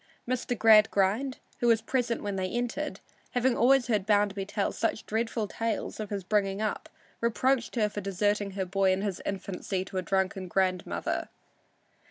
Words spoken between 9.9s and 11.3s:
a drunken grandmother.